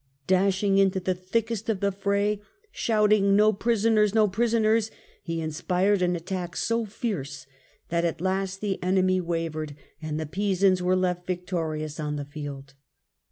Dashing 0.25 0.79
into 0.79 0.99
the 0.99 1.13
thickest 1.13 1.69
of 1.69 1.79
the 1.79 1.91
fray, 1.91 2.41
shout 2.71 3.13
ing 3.13 3.35
"no 3.35 3.53
prisoners, 3.53 4.15
no 4.15 4.27
prisoners," 4.27 4.89
he 5.21 5.41
inspired 5.41 6.01
an 6.01 6.15
attack 6.15 6.55
so 6.55 6.85
fierce 6.87 7.45
that 7.89 8.03
at 8.03 8.19
last 8.19 8.61
the 8.61 8.81
enemy 8.81 9.21
wavered, 9.21 9.75
and 10.01 10.19
the 10.19 10.25
Pisans 10.25 10.81
were 10.81 10.95
left 10.95 11.27
victorious 11.27 11.99
on 11.99 12.15
the 12.15 12.25
field. 12.25 12.73